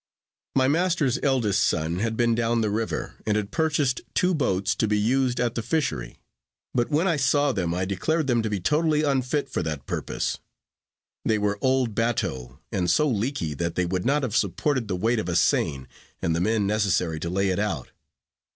My 0.55 0.67
master's 0.67 1.19
eldest 1.21 1.63
son 1.63 1.99
had 1.99 2.17
been 2.17 2.33
down 2.33 2.61
the 2.61 2.71
river, 2.71 3.17
and 3.27 3.37
had 3.37 3.51
purchased 3.51 4.01
two 4.15 4.33
boats, 4.33 4.73
to 4.77 4.87
be 4.87 4.97
used 4.97 5.39
at 5.39 5.53
the 5.53 5.61
fishery; 5.61 6.17
but 6.73 6.89
when 6.89 7.07
I 7.07 7.17
saw 7.17 7.51
them, 7.51 7.71
I 7.75 7.85
declared 7.85 8.25
them 8.25 8.41
to 8.41 8.49
be 8.49 8.59
totally 8.59 9.03
unfit 9.03 9.47
for 9.47 9.61
that 9.61 9.85
purpose. 9.85 10.39
They 11.23 11.37
were 11.37 11.59
old 11.61 11.93
batteaux, 11.93 12.57
and 12.71 12.89
so 12.89 13.07
leaky 13.07 13.53
that 13.53 13.75
they 13.75 13.85
would 13.85 14.03
not 14.03 14.23
have 14.23 14.35
supported 14.35 14.87
the 14.87 14.95
weight 14.95 15.19
of 15.19 15.29
a 15.29 15.35
seine 15.35 15.85
and 16.19 16.35
the 16.35 16.41
men 16.41 16.65
necessary 16.65 17.19
to 17.19 17.29
lay 17.29 17.49
it 17.49 17.59
out. 17.59 17.91